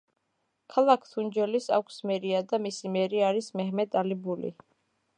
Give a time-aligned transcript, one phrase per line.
[0.75, 4.57] ქალაქ თუნჯელის აქვს მერია და მისი მერი არის მეჰმედ ალი ბული.